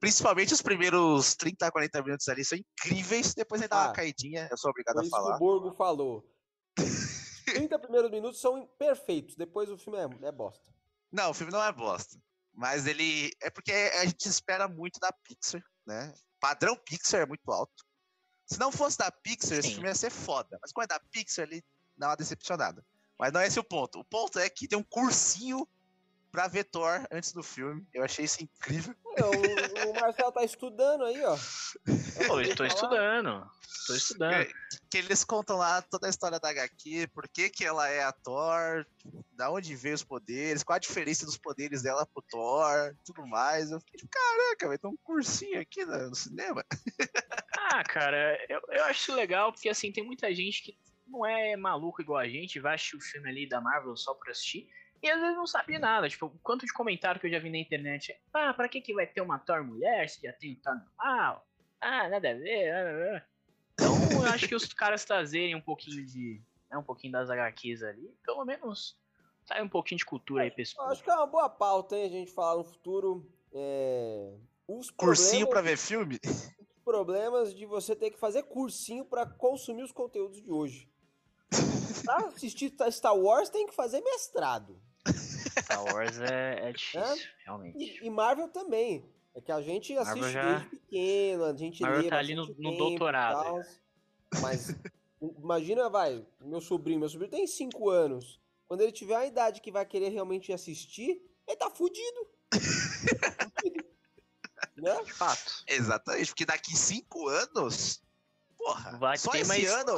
Principalmente 0.00 0.52
os 0.52 0.60
primeiros 0.60 1.34
30, 1.34 1.70
40 1.70 2.02
minutos 2.02 2.28
ali 2.28 2.44
são 2.44 2.58
incríveis, 2.58 3.34
depois 3.34 3.60
ele 3.60 3.68
dá 3.68 3.76
uma 3.76 3.90
Ah, 3.90 3.92
caidinha, 3.92 4.48
eu 4.50 4.56
sou 4.58 4.70
obrigado 4.70 4.98
a 4.98 5.02
isso 5.02 5.10
que 5.10 5.16
falar. 5.16 5.36
o 5.36 5.38
Borgo 5.38 5.72
falou. 5.72 6.24
Os 7.46 7.52
30 7.54 7.78
primeiros 7.78 8.10
minutos 8.10 8.40
são 8.40 8.66
perfeitos, 8.78 9.36
depois 9.36 9.70
o 9.70 9.78
filme 9.78 9.98
é, 9.98 10.26
é 10.28 10.32
bosta. 10.32 10.64
Não, 11.12 11.30
o 11.30 11.34
filme 11.34 11.52
não 11.52 11.62
é 11.62 11.72
bosta. 11.72 12.18
Mas 12.56 12.86
ele. 12.86 13.30
É 13.40 13.50
porque 13.50 13.70
a 13.70 14.06
gente 14.06 14.26
espera 14.26 14.66
muito 14.66 14.98
da 14.98 15.12
Pixar, 15.12 15.62
né? 15.86 16.14
Padrão 16.40 16.74
Pixar 16.74 17.20
é 17.20 17.26
muito 17.26 17.52
alto. 17.52 17.84
Se 18.46 18.58
não 18.58 18.72
fosse 18.72 18.96
da 18.96 19.10
Pixar, 19.10 19.58
esse 19.58 19.68
Sim. 19.68 19.74
filme 19.74 19.88
ia 19.88 19.94
ser 19.94 20.10
foda. 20.10 20.58
Mas 20.62 20.72
como 20.72 20.84
é 20.84 20.86
da 20.86 20.98
Pixar, 20.98 21.46
ele 21.46 21.62
dá 21.96 22.08
uma 22.08 22.16
decepcionada. 22.16 22.84
Mas 23.18 23.32
não 23.32 23.40
é 23.40 23.46
esse 23.46 23.60
o 23.60 23.64
ponto. 23.64 24.00
O 24.00 24.04
ponto 24.04 24.38
é 24.38 24.48
que 24.48 24.66
tem 24.66 24.78
um 24.78 24.82
cursinho 24.82 25.68
pra 26.32 26.48
ver 26.48 26.64
Thor 26.64 27.06
antes 27.10 27.32
do 27.32 27.42
filme. 27.42 27.86
Eu 27.92 28.04
achei 28.04 28.24
isso 28.24 28.42
incrível. 28.42 28.94
O, 29.04 29.90
o 29.90 30.00
Marcelo 30.00 30.32
tá 30.32 30.44
estudando 30.44 31.04
aí, 31.04 31.22
ó. 31.24 31.36
Pô, 32.26 32.40
eu 32.40 32.54
tô 32.54 32.64
estudando. 32.64 33.50
Tô 33.86 33.94
estudando. 33.94 34.46
Que, 34.90 34.98
eles 34.98 35.24
contam 35.24 35.56
lá 35.56 35.82
toda 35.82 36.06
a 36.06 36.10
história 36.10 36.38
da 36.38 36.50
HQ, 36.50 37.08
por 37.08 37.28
que, 37.28 37.50
que 37.50 37.64
ela 37.64 37.88
é 37.88 38.02
a 38.02 38.12
Thor, 38.12 38.86
da 39.32 39.50
onde 39.50 39.74
veio 39.74 39.94
os 39.94 40.04
poderes, 40.04 40.62
qual 40.62 40.76
a 40.76 40.80
diferença 40.80 41.26
dos 41.26 41.36
poderes 41.36 41.82
dela 41.82 42.06
pro 42.06 42.24
Thor, 42.28 42.94
tudo 43.04 43.26
mais. 43.26 43.70
Eu 43.70 43.80
fiquei 43.80 43.98
tipo, 43.98 44.10
caraca, 44.10 44.68
vai 44.68 44.78
ter 44.78 44.86
um 44.86 44.96
cursinho 45.02 45.60
aqui 45.60 45.84
no, 45.84 46.14
cinema. 46.14 46.64
Ah, 47.68 47.82
cara, 47.82 48.38
eu, 48.48 48.60
eu 48.68 48.84
acho 48.84 49.12
legal, 49.12 49.52
porque 49.52 49.68
assim, 49.68 49.90
tem 49.90 50.04
muita 50.04 50.32
gente 50.32 50.62
que 50.62 50.78
não 51.06 51.26
é 51.26 51.56
maluco 51.56 52.00
igual 52.00 52.20
a 52.20 52.28
gente, 52.28 52.60
vai 52.60 52.76
assistir 52.76 52.96
o 52.96 53.00
filme 53.00 53.28
ali 53.28 53.48
da 53.48 53.60
Marvel 53.60 53.96
só 53.96 54.14
pra 54.14 54.30
assistir, 54.30 54.68
e 55.02 55.10
às 55.10 55.20
vezes 55.20 55.36
não 55.36 55.46
sabe 55.46 55.78
nada. 55.78 56.08
Tipo, 56.08 56.30
quanto 56.42 56.64
de 56.64 56.72
comentário 56.72 57.20
que 57.20 57.26
eu 57.26 57.30
já 57.30 57.38
vi 57.38 57.50
na 57.50 57.58
internet 57.58 58.14
ah, 58.32 58.54
pra 58.54 58.68
que, 58.68 58.80
que 58.80 58.94
vai 58.94 59.06
ter 59.06 59.20
uma 59.20 59.38
Thor 59.38 59.64
mulher 59.64 60.08
se 60.08 60.22
já 60.22 60.32
tem 60.32 60.52
o 60.52 60.60
Thor 60.60 60.74
normal? 60.74 61.46
Ah, 61.80 62.08
nada 62.08 62.30
a 62.30 62.34
ver. 62.34 62.72
blá, 62.72 62.92
blá, 62.92 63.10
blá." 63.10 63.35
Então, 63.78 63.94
eu 64.12 64.22
acho 64.32 64.48
que 64.48 64.54
os 64.54 64.72
caras 64.72 65.04
trazerem 65.04 65.54
um 65.54 65.60
pouquinho 65.60 66.04
de. 66.04 66.40
Né, 66.70 66.76
um 66.76 66.82
pouquinho 66.82 67.12
das 67.12 67.30
HQs 67.30 67.82
ali, 67.82 68.12
pelo 68.24 68.44
menos 68.44 68.96
sai 69.46 69.62
um 69.62 69.68
pouquinho 69.68 69.98
de 69.98 70.04
cultura 70.04 70.42
aí 70.42 70.50
povo. 70.50 70.90
acho 70.90 71.04
que 71.04 71.10
é 71.10 71.14
uma 71.14 71.26
boa 71.26 71.48
pauta, 71.48 71.96
hein, 71.96 72.04
a 72.04 72.08
gente 72.08 72.32
falar 72.32 72.56
no 72.56 72.64
futuro. 72.64 73.26
É... 73.52 74.34
Os 74.66 74.90
Cursinho 74.90 75.48
pra 75.48 75.60
ver 75.60 75.78
filme? 75.78 76.18
os 76.24 76.52
problemas 76.84 77.54
de 77.54 77.64
você 77.64 77.94
ter 77.94 78.10
que 78.10 78.18
fazer 78.18 78.42
cursinho 78.42 79.04
pra 79.04 79.24
consumir 79.24 79.84
os 79.84 79.92
conteúdos 79.92 80.42
de 80.42 80.50
hoje. 80.50 80.90
pra 82.04 82.16
assistir 82.26 82.74
Star 82.90 83.16
Wars 83.16 83.48
tem 83.48 83.66
que 83.66 83.74
fazer 83.74 84.00
mestrado. 84.00 84.76
Star 85.62 85.84
Wars 85.84 86.18
é, 86.18 86.68
é 86.68 86.72
difícil, 86.72 87.28
realmente. 87.44 87.78
E, 87.78 88.06
e 88.06 88.10
Marvel 88.10 88.48
também. 88.48 89.08
É 89.36 89.40
que 89.42 89.52
a 89.52 89.60
gente 89.60 89.94
assiste 89.98 90.30
já- 90.32 90.42
desde 90.58 90.68
pequeno, 90.70 91.44
a 91.44 91.54
gente 91.54 91.82
Marvel 91.82 92.02
lê 92.02 92.08
tá 92.08 92.18
ali 92.18 92.34
no- 92.34 92.46
no 92.56 92.76
doutorado, 92.78 93.42
tal. 93.44 93.60
Mas 94.40 94.74
imagina, 95.38 95.90
vai, 95.90 96.26
meu 96.40 96.60
sobrinho, 96.60 96.98
meu 97.00 97.08
sobrinho 97.10 97.30
tem 97.30 97.46
5 97.46 97.90
anos. 97.90 98.40
Quando 98.66 98.80
ele 98.80 98.92
tiver 98.92 99.14
a 99.14 99.26
idade 99.26 99.60
que 99.60 99.70
vai 99.70 99.84
querer 99.84 100.08
realmente 100.08 100.52
assistir, 100.54 101.22
ele 101.46 101.56
tá 101.56 101.70
fudido. 101.70 102.26
Né? 104.76 105.02
De 105.04 105.12
fato. 105.12 105.64
Exatamente, 105.66 106.26
porque 106.28 106.44
daqui 106.44 106.76
cinco 106.76 107.28
anos, 107.28 108.02
porra, 108.58 108.98
Vai 108.98 109.16
só 109.16 109.30
ter 109.30 109.38
esse 109.40 109.48
mais 109.48 109.70
ano. 109.70 109.96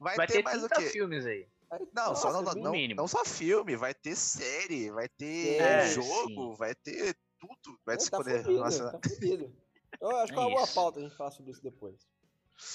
vai 0.00 0.16
vai, 0.16 0.26
ter 0.26 0.32
ter 0.34 0.42
mais 0.42 0.62
o 0.64 0.68
30 0.68 0.82
quê? 0.82 0.88
filmes 0.90 1.24
aí. 1.24 1.46
Não, 1.92 2.08
Nossa, 2.08 2.22
só, 2.22 2.32
não, 2.32 2.42
não, 2.42 2.52
no 2.54 2.62
não, 2.62 2.72
mínimo. 2.72 3.00
não 3.00 3.06
só 3.08 3.24
filme, 3.24 3.76
vai 3.76 3.94
ter 3.94 4.16
série, 4.16 4.90
vai 4.90 5.08
ter 5.08 5.60
É, 5.60 5.88
jogo, 5.92 6.50
sim. 6.52 6.56
vai 6.58 6.74
ter 6.74 7.16
tudo. 7.62 7.78
Vai 7.84 7.94
Ele 7.96 8.02
se 8.02 8.10
tá 8.10 8.16
poder 8.18 8.36
fudido, 8.42 8.54
relacionar. 8.54 8.92
tá 8.92 9.08
fudido. 9.08 9.56
Eu 10.00 10.10
acho 10.18 10.32
que 10.32 10.38
é 10.38 10.42
É 10.42 10.46
uma 10.46 10.54
boa 10.56 10.66
pauta 10.68 10.98
a 11.00 11.02
gente 11.02 11.16
falar 11.16 11.30
sobre 11.30 11.50
isso 11.52 11.62
depois. 11.62 11.96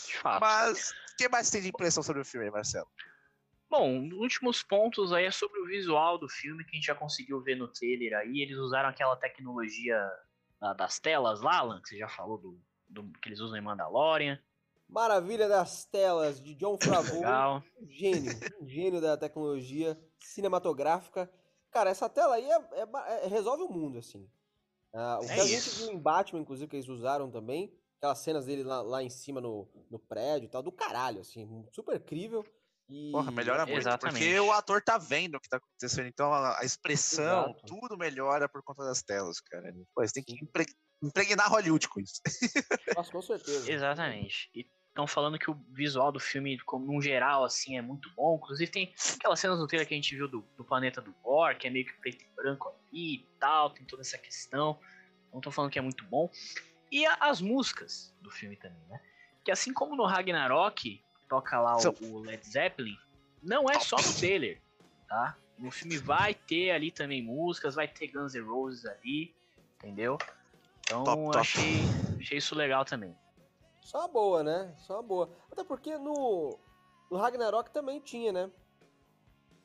De 0.07 0.17
fato. 0.17 0.41
Mas 0.41 0.89
o 1.13 1.15
que 1.17 1.29
mais 1.29 1.50
tem 1.50 1.62
de 1.62 1.69
impressão 1.69 2.03
sobre 2.03 2.21
o 2.21 2.25
filme, 2.25 2.50
Marcelo? 2.51 2.88
Bom, 3.69 4.07
os 4.07 4.13
últimos 4.13 4.63
pontos 4.63 5.12
aí 5.12 5.25
é 5.25 5.31
sobre 5.31 5.59
o 5.59 5.65
visual 5.65 6.17
do 6.17 6.29
filme 6.29 6.63
que 6.63 6.71
a 6.71 6.75
gente 6.75 6.86
já 6.86 6.95
conseguiu 6.95 7.41
ver 7.41 7.55
no 7.55 7.67
trailer 7.67 8.17
aí. 8.17 8.39
Eles 8.41 8.57
usaram 8.57 8.89
aquela 8.89 9.15
tecnologia 9.17 9.97
da- 10.59 10.74
das 10.74 11.00
telas 11.00 11.41
lá, 11.41 11.57
Alan, 11.57 11.81
que 11.81 11.89
você 11.89 11.97
já 11.97 12.07
falou 12.07 12.38
do, 12.38 12.59
do- 12.88 13.12
que 13.19 13.27
eles 13.29 13.39
usam 13.39 13.57
em 13.57 13.62
Mandalorian. 13.62 14.39
Maravilha 14.89 15.50
das 15.50 15.83
telas 15.86 16.41
de 16.41 16.55
John 16.55 16.77
Favreau. 16.81 17.15
Legal. 17.17 17.63
um 17.81 17.89
gênio, 17.89 18.31
um 18.62 18.67
gênio 18.67 19.01
da 19.01 19.17
tecnologia 19.17 20.00
cinematográfica. 20.17 21.29
Cara, 21.69 21.89
essa 21.89 22.07
tela 22.09 22.36
aí 22.36 22.50
é- 22.50 22.69
é 22.71 23.25
é- 23.25 23.27
resolve 23.27 23.63
o 23.63 23.69
mundo, 23.69 23.97
assim. 24.00 24.29
Ah, 24.94 25.20
o 25.22 25.25
É 25.25 25.36
que 25.36 25.41
a 25.41 25.46
gente 25.46 25.67
isso. 25.67 25.86
viu 25.86 25.91
em 25.91 26.00
Batman, 26.00 26.39
inclusive, 26.39 26.70
que 26.70 26.75
eles 26.75 26.88
usaram 26.88 27.29
também, 27.29 27.74
aquelas 27.98 28.20
cenas 28.20 28.46
dele 28.46 28.63
lá, 28.63 28.82
lá 28.82 29.03
em 29.03 29.10
cima 29.10 29.41
no, 29.41 29.67
no 29.89 30.00
prédio 30.00 30.48
e 30.48 30.50
tal, 30.50 30.63
do 30.63 30.72
caralho, 30.72 31.22
assim, 31.22 31.65
super 31.72 32.00
crível. 32.00 32.46
E... 32.89 33.12
Porra, 33.12 33.32
melhora 33.32 33.65
muito. 33.65 33.77
Exatamente. 33.79 34.24
Porque 34.24 34.39
o 34.39 34.51
ator 34.51 34.82
tá 34.82 34.98
vendo 34.98 35.36
o 35.36 35.41
que 35.41 35.50
tá 35.50 35.58
acontecendo. 35.58 36.08
Então 36.08 36.34
a, 36.34 36.60
a 36.60 36.63
expressão, 36.63 37.50
Exato. 37.50 37.65
tudo 37.65 37.98
melhora 37.98 38.48
por 38.48 38.63
conta 38.63 38.86
das 38.86 39.03
telas, 39.03 39.41
cara. 39.41 39.74
Pô, 39.94 40.08
você 40.08 40.13
tem 40.13 40.24
que 40.24 40.41
impre- 40.41 40.74
impregnar 41.03 41.51
Hollywood 41.51 41.89
com 41.89 42.00
isso. 42.00 42.22
Nossa, 42.98 43.12
com 43.12 43.22
certeza. 43.22 43.70
Exatamente. 43.70 44.50
E 44.56 44.65
estão 44.98 45.06
falando 45.06 45.38
que 45.38 45.51
o 45.51 45.54
visual 45.70 46.12
do 46.12 46.20
filme, 46.20 46.58
como 46.62 46.86
num 46.92 47.00
geral, 47.00 47.44
assim, 47.44 47.77
é 47.77 47.82
muito 47.82 48.10
bom. 48.16 48.38
Inclusive 48.38 48.72
tem 48.72 48.94
aquelas 49.16 49.39
cenas 49.39 49.60
no 49.60 49.68
trailer 49.68 49.88
que 49.88 49.94
a 49.94 49.98
gente 49.98 50.16
viu 50.16 50.27
do, 50.27 50.42
do 50.58 50.63
planeta 50.66 51.00
do 51.00 51.13
Thor, 51.24 51.56
que 51.56 51.68
é 51.68 51.70
meio 51.70 51.86
que 51.86 51.94
preto 51.94 52.24
e 52.24 52.36
branco 52.36 52.70
ali 52.70 53.16
e 53.16 53.27
tal, 53.39 53.70
tem 53.70 53.86
toda 53.86 54.01
essa 54.01 54.18
questão. 54.18 54.80
Então 55.27 55.39
estão 55.39 55.51
falando 55.51 55.72
que 55.72 55.77
é 55.77 55.82
muito 55.84 56.04
bom. 56.06 56.32
E 56.92 57.06
a- 57.06 57.18
as 57.22 57.39
músicas 57.42 58.12
do 58.22 58.32
filme 58.32 58.56
também, 58.56 58.82
né? 58.89 59.00
Que 59.44 59.51
assim 59.51 59.72
como 59.72 59.96
no 59.96 60.06
Ragnarok, 60.06 61.04
toca 61.30 61.60
lá 61.60 61.77
o, 61.77 61.94
o 62.01 62.20
Led 62.20 62.44
Zeppelin, 62.50 62.98
não 63.44 63.70
é 63.70 63.80
só 63.80 63.98
no 63.98 64.13
trailer, 64.20 64.60
tá? 65.08 65.38
No 65.60 65.70
filme 65.70 65.98
vai 65.98 66.34
ter 66.34 66.72
ali 66.72 66.92
também 66.92 67.22
músicas, 67.22 67.75
vai 67.75 67.88
ter 67.88 68.08
Guns 68.08 68.34
N' 68.34 68.42
Roses 68.42 68.86
ali, 68.86 69.36
entendeu? 69.77 70.18
Então 70.82 71.04
Top, 71.04 71.18
eu 71.22 71.32
top. 71.34 71.39
achei, 71.39 71.88
achei 72.20 72.38
isso 72.39 72.56
legal 72.56 72.84
também. 72.84 73.16
Só 73.88 74.00
uma 74.00 74.08
boa, 74.10 74.44
né? 74.44 74.75
Só 74.79 74.96
uma 74.96 75.01
boa. 75.01 75.34
Até 75.50 75.63
porque 75.63 75.98
no, 75.98 76.60
no 77.10 77.17
Ragnarok 77.17 77.72
também 77.72 78.01
tinha, 78.01 78.34
né? 78.34 78.51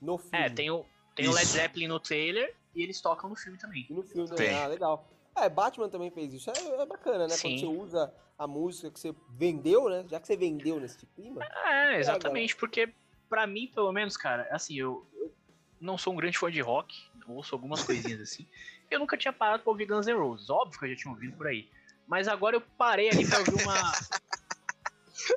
No 0.01 0.17
filme. 0.17 0.47
É, 0.47 0.49
tem 0.49 0.71
o, 0.71 0.87
tem 1.17 1.27
o 1.27 1.33
Led. 1.33 1.45
Zeppelin 1.45 1.89
no 1.89 1.99
trailer 1.99 2.55
e 2.73 2.85
eles 2.85 3.01
tocam 3.01 3.29
no 3.29 3.35
filme 3.35 3.59
também. 3.59 3.85
E 3.91 3.93
no 3.93 4.05
filme 4.05 4.29
Tem. 4.29 4.37
também. 4.37 4.55
Ah, 4.55 4.69
legal. 4.69 5.11
É, 5.35 5.49
Batman 5.49 5.89
também 5.89 6.09
fez 6.13 6.33
isso. 6.33 6.53
É, 6.53 6.83
é 6.83 6.87
bacana, 6.87 7.27
né? 7.27 7.35
Sim. 7.35 7.49
Quando 7.49 7.59
você 7.59 7.67
usa 7.67 8.15
a 8.39 8.47
música 8.47 8.93
que 8.93 9.01
você 9.01 9.13
vendeu, 9.31 9.89
né? 9.89 10.05
Já 10.09 10.21
que 10.21 10.29
você 10.29 10.37
vendeu 10.37 10.79
nesse 10.79 11.05
clima. 11.05 11.45
É, 11.67 11.99
exatamente, 11.99 12.55
porque 12.55 12.95
pra 13.29 13.45
mim, 13.45 13.67
pelo 13.75 13.91
menos, 13.91 14.17
cara, 14.17 14.47
assim, 14.53 14.79
eu, 14.79 15.05
eu 15.15 15.35
não 15.81 15.99
sou 15.99 16.13
um 16.13 16.17
grande 16.17 16.39
fã 16.39 16.49
de 16.49 16.61
rock, 16.61 16.95
ouço 17.27 17.57
algumas 17.57 17.83
coisinhas 17.83 18.21
assim. 18.21 18.47
Eu 18.89 18.99
nunca 18.99 19.17
tinha 19.17 19.33
parado 19.33 19.63
pra 19.63 19.73
ouvir 19.73 19.87
Guns 19.87 20.07
N' 20.07 20.13
Roses, 20.13 20.51
óbvio 20.51 20.79
que 20.79 20.85
eu 20.85 20.91
já 20.91 20.97
tinha 20.97 21.15
ouvido 21.15 21.35
por 21.35 21.47
aí. 21.47 21.67
Mas 22.07 22.29
agora 22.29 22.57
eu 22.57 22.61
parei 22.61 23.09
ali 23.11 23.27
pra 23.29 23.39
ouvir 23.39 23.63
uma. 23.63 23.75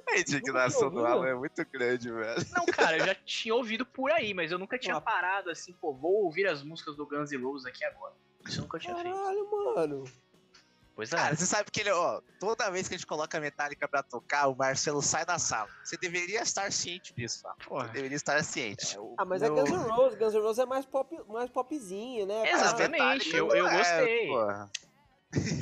A 0.09 0.17
indignação 0.17 0.89
do 0.89 1.05
Alan 1.05 1.27
é 1.27 1.35
muito 1.35 1.63
grande, 1.71 2.11
velho. 2.11 2.45
Não, 2.55 2.65
cara, 2.65 2.97
eu 2.97 3.05
já 3.05 3.13
tinha 3.13 3.53
ouvido 3.53 3.85
por 3.85 4.11
aí, 4.11 4.33
mas 4.33 4.51
eu 4.51 4.57
nunca 4.57 4.79
tinha 4.79 4.99
parado 4.99 5.51
assim, 5.51 5.73
pô, 5.73 5.93
vou 5.93 6.23
ouvir 6.23 6.47
as 6.47 6.63
músicas 6.63 6.95
do 6.95 7.05
Guns 7.05 7.31
N' 7.31 7.43
Roses 7.43 7.67
aqui 7.67 7.85
agora. 7.85 8.13
Isso 8.47 8.59
eu 8.59 8.63
nunca 8.63 8.79
tinha 8.79 8.95
feito. 8.95 9.15
Caralho, 9.15 9.51
mano. 9.51 10.03
Pois 10.95 11.11
é. 11.11 11.15
Cara, 11.17 11.35
você 11.35 11.45
sabe 11.45 11.69
que 11.69 11.81
ele, 11.81 11.91
ó, 11.91 12.21
toda 12.39 12.71
vez 12.71 12.87
que 12.87 12.95
a 12.95 12.97
gente 12.97 13.05
coloca 13.05 13.37
a 13.37 13.41
Metallica 13.41 13.87
pra 13.87 14.01
tocar, 14.01 14.47
o 14.47 14.55
Marcelo 14.55 15.01
sai 15.03 15.25
da 15.25 15.37
sala. 15.37 15.69
Você 15.83 15.97
deveria 15.97 16.41
estar 16.41 16.71
ciente 16.71 17.13
disso, 17.13 17.43
tá? 17.43 17.53
Você 17.69 17.91
deveria 17.91 18.15
estar 18.15 18.41
ciente. 18.43 18.97
Ah, 19.17 19.25
mas 19.25 19.43
é 19.43 19.49
Meu- 19.49 19.63
Guns 19.65 19.69
N' 19.71 19.89
Roses. 19.91 20.17
Guns 20.17 20.33
N' 20.33 20.39
Roses 20.41 20.59
é 20.59 20.65
mais, 20.65 20.85
pop, 20.85 21.15
mais 21.27 21.49
popzinho, 21.51 22.25
né? 22.25 22.49
Exatamente, 22.49 23.35
eu- 23.35 23.53
eu 23.53 23.67
é, 23.67 23.77
gostei. 23.77 24.27
porra. 24.29 24.71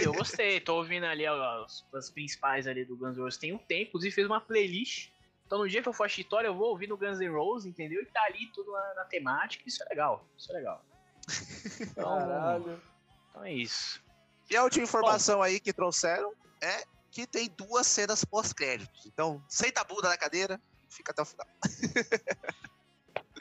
Eu 0.03 0.13
gostei, 0.13 0.60
tô 0.60 0.75
ouvindo 0.77 1.06
ali 1.06 1.25
ó, 1.27 1.63
as, 1.63 1.86
as 1.94 2.10
principais 2.10 2.68
ali 2.68 2.86
do 2.86 2.96
Guns 2.96 3.18
N' 3.18 3.22
Roses 3.24 3.39
tem 3.39 3.53
um 3.53 3.58
tempo, 3.58 3.89
inclusive 3.89 4.13
fez 4.13 4.27
uma 4.27 4.42
playlist. 4.42 5.12
Então 5.46 5.60
no 5.60 5.68
dia 5.68 5.82
que 5.82 5.88
eu 5.88 5.94
for 5.94 6.06
assistir 6.06 6.22
História, 6.22 6.48
eu 6.48 6.56
vou 6.56 6.70
ouvir 6.70 6.88
no 6.88 6.98
Guns 6.98 7.20
N' 7.20 7.30
Roses, 7.30 7.65
entendeu? 7.65 8.01
E 8.01 8.06
tá 8.06 8.24
ali 8.24 8.48
tudo 8.53 8.72
na, 8.72 8.94
na 8.96 9.06
temática, 9.06 9.63
isso 9.68 9.84
é 9.84 9.89
legal, 9.89 10.27
isso 10.38 10.51
é 10.51 10.56
legal. 10.56 10.84
Então, 11.80 12.20
Caralho. 12.20 12.82
então 13.30 13.44
é 13.44 13.53
isso. 13.53 14.03
E 14.50 14.56
a 14.56 14.63
última 14.63 14.84
informação 14.84 15.42
aí 15.42 15.60
que 15.60 15.72
trouxeram 15.72 16.34
é 16.62 16.84
que 17.10 17.25
tem 17.25 17.48
duas 17.50 17.88
cenas 17.88 18.25
pós-créditos. 18.25 19.06
Então, 19.06 19.44
senta 19.48 19.82
a 19.82 19.84
bunda 19.84 20.10
na 20.10 20.18
cadeira 20.18 20.60
e 20.89 20.94
fica 20.94 21.12
até 21.12 21.22
o 21.22 21.25
final. 21.25 21.48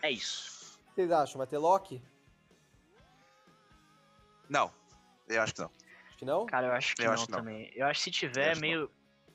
É 0.03 0.11
isso. 0.11 0.81
O 0.81 0.89
que 0.89 0.95
vocês 0.97 1.13
acham? 1.13 1.39
Vai 1.39 1.47
ter 1.47 1.59
Loki? 1.59 2.03
Não. 4.49 4.73
Eu 5.29 5.41
acho 5.41 5.55
que 5.55 5.61
não. 5.61 5.71
Que 6.23 6.27
não? 6.27 6.47
Cara, 6.47 6.69
eu 6.69 6.73
acho 6.73 6.95
que 6.95 7.03
Eu 7.03 7.07
não 7.07 7.15
acho 7.15 7.27
que 7.27 7.33
não. 7.33 7.39
também. 7.41 7.73
Eu 7.75 7.85
acho 7.85 7.99
que 7.99 8.05
se 8.05 8.11
tiver, 8.13 8.57
meio. 8.59 8.89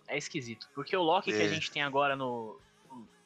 É 0.08 0.17
esquisito. 0.17 0.70
Porque 0.74 0.96
o 0.96 1.01
Loki 1.03 1.34
que 1.34 1.38
a 1.41 1.44
É. 1.44 1.50
gente 1.50 1.70
tem 1.70 1.84
agora 1.84 2.15
no. 2.15 2.58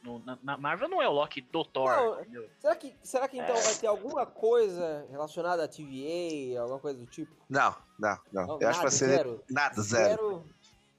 no- 0.02 0.18
na, 0.26 0.36
na 0.42 0.58
Marvel 0.58 0.90
não 0.90 1.00
é 1.00 1.08
o 1.08 1.12
Loki 1.12 1.42
do 1.42 1.64
Thor. 1.64 2.26
Não? 2.28 2.44
Será 2.60 2.76
que, 2.76 2.96
será 3.04 3.28
que 3.28 3.38
então 3.38 3.56
É. 3.56 3.62
vai 3.62 3.76
ter 3.76 3.86
alguma 3.86 4.26
coisa 4.26 5.06
relacionada 5.12 5.64
à 5.64 5.68
TVA, 5.68 6.60
alguma 6.60 6.80
coisa 6.80 6.98
do 6.98 7.06
tipo? 7.06 7.32
Não, 7.48 7.76
não, 8.00 8.18
não. 8.34 8.48
Não, 8.48 8.60
eu 8.60 8.68
acho 8.68 8.80
que 8.80 8.86
vai 8.90 8.90
nada, 8.90 8.90
ser 8.90 9.08
zero. 9.10 9.44
nada, 9.48 9.82
zero. 9.84 10.10
Zero. 10.30 10.46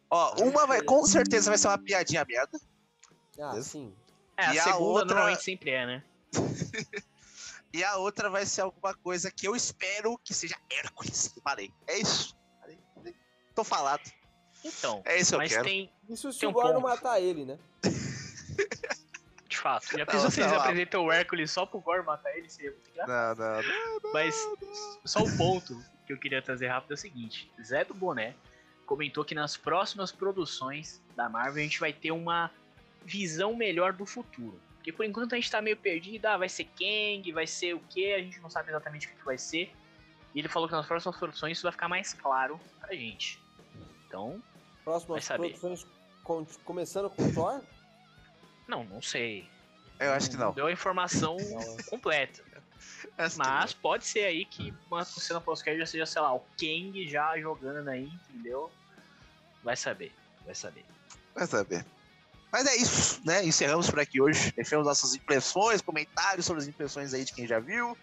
Ó, 0.08 0.34
uma 0.44 0.64
vai, 0.68 0.82
com 0.82 1.04
certeza 1.04 1.50
vai 1.50 1.58
ser 1.58 1.66
uma 1.66 1.78
piadinha 1.78 2.24
merda. 2.24 2.60
Ah, 3.40 3.48
Beleza? 3.48 3.70
sim. 3.70 3.92
É, 4.36 4.46
a 4.46 4.54
E 4.54 4.58
a 4.60 4.62
segunda 4.62 4.84
outra- 4.84 5.06
normalmente 5.16 5.42
sempre 5.42 5.70
é, 5.70 5.84
né? 5.84 6.04
E 7.74 7.82
a 7.82 7.96
outra 7.96 8.28
vai 8.28 8.44
ser 8.46 8.60
alguma 8.60 8.94
coisa 8.94 9.30
que 9.32 9.48
eu 9.48 9.56
espero 9.56 10.16
que 10.22 10.32
seja 10.34 10.54
Hércules. 10.70 11.34
Falei. 11.42 11.72
É 11.88 11.98
isso. 11.98 12.36
Tô 13.54 13.64
falado. 13.64 14.02
Então. 14.64 15.02
É 15.04 15.18
isso 15.18 15.30
que 15.30 15.34
eu 15.34 15.38
mas 15.38 15.52
quero. 15.52 15.64
tem, 15.64 15.90
Isso 16.08 16.32
se 16.32 16.40
Tem 16.40 16.48
o 16.48 16.52
um 16.52 16.54
ponto. 16.54 16.80
matar 16.80 17.20
ele, 17.20 17.44
né? 17.44 17.58
de 19.48 19.58
fato. 19.58 19.86
Já 19.96 20.06
pensou 20.06 20.30
se 20.30 20.40
eles 20.40 20.52
apresentam 20.52 21.04
o 21.04 21.12
Hércules 21.12 21.50
só 21.50 21.66
pro 21.66 21.80
Gore 21.80 22.04
matar 22.04 22.36
ele? 22.36 22.48
Seria 22.48 22.70
muito 22.70 22.88
engraçado. 22.90 23.38
Não, 23.38 23.54
não, 23.54 23.62
não. 24.02 24.12
Mas 24.12 24.34
só 25.04 25.22
o 25.22 25.36
ponto 25.36 25.82
que 26.06 26.12
eu 26.12 26.18
queria 26.18 26.40
trazer 26.40 26.68
rápido 26.68 26.92
é 26.92 26.94
o 26.94 26.98
seguinte: 26.98 27.50
Zé 27.62 27.84
do 27.84 27.94
Boné 27.94 28.34
comentou 28.86 29.24
que 29.24 29.34
nas 29.34 29.56
próximas 29.56 30.12
produções 30.12 31.00
da 31.16 31.28
Marvel 31.28 31.60
a 31.60 31.64
gente 31.64 31.80
vai 31.80 31.92
ter 31.92 32.12
uma 32.12 32.50
visão 33.04 33.54
melhor 33.54 33.92
do 33.92 34.06
futuro. 34.06 34.58
Porque 34.76 34.92
por 34.92 35.04
enquanto 35.04 35.34
a 35.34 35.36
gente 35.36 35.50
tá 35.50 35.62
meio 35.62 35.76
perdido, 35.76 36.26
ah, 36.26 36.36
vai 36.36 36.48
ser 36.48 36.64
Kang, 36.64 37.30
vai 37.32 37.46
ser 37.46 37.74
o 37.74 37.80
que, 37.88 38.12
a 38.12 38.18
gente 38.18 38.40
não 38.40 38.50
sabe 38.50 38.70
exatamente 38.70 39.06
o 39.06 39.10
que 39.10 39.16
que 39.16 39.24
vai 39.24 39.38
ser. 39.38 39.72
E 40.34 40.38
ele 40.38 40.48
falou 40.48 40.68
que 40.68 40.74
nas 40.74 40.86
próximas 40.86 41.16
produções 41.16 41.58
isso 41.58 41.62
vai 41.62 41.72
ficar 41.72 41.88
mais 41.88 42.12
claro 42.14 42.58
pra 42.80 42.94
gente. 42.94 43.41
Então, 44.12 44.42
Próximas 44.84 45.26
produções 45.26 45.86
com- 46.22 46.44
começando 46.66 47.08
com 47.08 47.32
Thor? 47.32 47.62
não, 48.68 48.84
não 48.84 49.00
sei. 49.00 49.48
Eu 49.98 50.12
acho 50.12 50.28
que 50.28 50.36
não. 50.36 50.52
Deu 50.52 50.66
a 50.66 50.72
informação 50.72 51.38
completa. 51.88 52.44
Mas 53.38 53.72
pode 53.72 54.04
ser 54.04 54.24
aí 54.24 54.44
que 54.44 54.74
uma 54.90 55.02
cena 55.02 55.40
pós-crédito 55.40 55.80
já 55.80 55.86
seja, 55.86 56.04
sei 56.06 56.20
lá, 56.20 56.34
o 56.34 56.40
Kang 56.58 57.08
já 57.08 57.38
jogando 57.38 57.88
aí, 57.88 58.10
entendeu? 58.28 58.70
Vai 59.62 59.76
saber, 59.76 60.12
vai 60.44 60.54
saber. 60.54 60.84
Vai 61.34 61.46
saber. 61.46 61.86
Mas 62.50 62.66
é 62.66 62.76
isso, 62.76 63.20
né? 63.24 63.42
Encerramos 63.46 63.88
por 63.88 63.98
aqui 63.98 64.20
hoje. 64.20 64.52
Deixamos 64.52 64.86
nossas 64.86 65.14
impressões, 65.14 65.80
comentários 65.80 66.44
sobre 66.44 66.60
as 66.62 66.68
impressões 66.68 67.14
aí 67.14 67.24
de 67.24 67.32
quem 67.32 67.46
já 67.46 67.58
viu. 67.60 67.96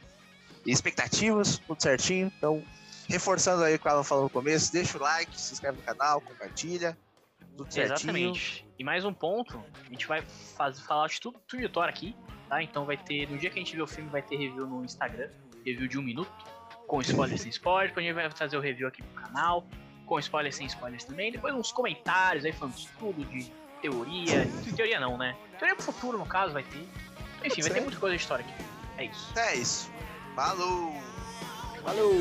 E 0.65 0.71
expectativas, 0.71 1.59
tudo 1.59 1.79
certinho. 1.79 2.31
Então, 2.35 2.63
reforçando 3.09 3.63
aí 3.63 3.75
o 3.75 3.79
que 3.79 3.87
o 3.87 3.91
Alan 3.91 4.03
falou 4.03 4.25
no 4.25 4.29
começo, 4.29 4.71
deixa 4.71 4.97
o 4.97 5.01
like, 5.01 5.39
se 5.39 5.53
inscreve 5.53 5.77
no 5.77 5.83
canal, 5.83 6.21
compartilha. 6.21 6.95
Tudo 7.57 7.73
certinho. 7.73 7.95
Exatamente. 7.95 8.65
E 8.77 8.83
mais 8.83 9.03
um 9.03 9.13
ponto, 9.13 9.61
a 9.85 9.89
gente 9.89 10.07
vai 10.07 10.21
faz, 10.55 10.79
falar 10.79 11.07
de 11.07 11.19
tudo, 11.19 11.39
tudo 11.47 11.59
de 11.59 11.67
Thor 11.67 11.85
aqui, 11.85 12.15
tá? 12.47 12.61
Então 12.61 12.85
vai 12.85 12.95
ter, 12.95 13.29
no 13.29 13.37
dia 13.37 13.49
que 13.49 13.59
a 13.59 13.61
gente 13.63 13.75
ver 13.75 13.81
o 13.81 13.87
filme, 13.87 14.09
vai 14.09 14.21
ter 14.21 14.37
review 14.37 14.65
no 14.67 14.85
Instagram, 14.85 15.29
review 15.65 15.87
de 15.87 15.97
um 15.97 16.03
minuto, 16.03 16.31
com 16.87 17.01
spoiler 17.01 17.37
sem 17.37 17.49
spoiler, 17.49 17.89
depois 17.89 18.05
a 18.05 18.07
gente 18.07 18.15
vai 18.15 18.29
trazer 18.29 18.57
o 18.57 18.61
review 18.61 18.87
aqui 18.87 19.01
pro 19.03 19.23
canal, 19.23 19.67
com 20.05 20.19
spoiler 20.19 20.53
sem 20.53 20.67
spoilers 20.67 21.03
também, 21.03 21.31
depois 21.31 21.53
uns 21.53 21.71
comentários 21.71 22.45
aí 22.45 22.53
falando 22.53 22.75
de 22.75 22.87
tudo, 22.99 23.25
de 23.25 23.51
teoria, 23.81 24.45
de 24.45 24.73
teoria 24.73 24.99
não, 24.99 25.17
né? 25.17 25.35
Teoria 25.57 25.75
pro 25.75 25.83
futuro, 25.83 26.17
no 26.17 26.25
caso, 26.25 26.53
vai 26.53 26.63
ter. 26.63 26.87
Enfim, 27.43 27.61
vai 27.61 27.71
ter 27.71 27.81
muita 27.81 27.99
coisa 27.99 28.15
de 28.15 28.21
história 28.21 28.45
aqui. 28.45 28.65
É 28.97 29.05
isso. 29.05 29.39
É 29.39 29.55
isso. 29.55 29.91
Falou! 30.35 30.93
Falou! 31.83 32.13